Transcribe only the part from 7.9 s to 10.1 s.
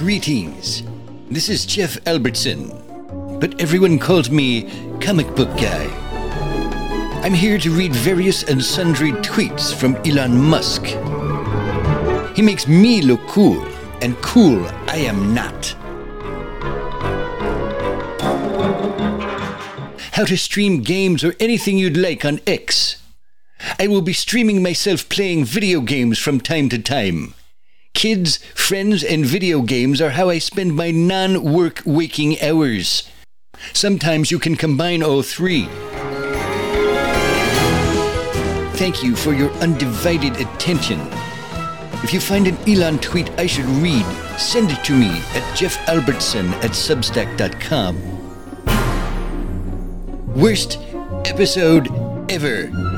various and sundry tweets from